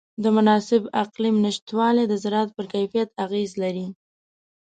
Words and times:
د 0.23 0.25
مناسب 0.37 0.81
اقلیم 1.03 1.35
نهشتوالی 1.45 2.05
د 2.07 2.13
زراعت 2.23 2.49
پر 2.57 2.65
کیفیت 2.73 3.09
اغېز 3.25 3.51
لري. 3.63 3.87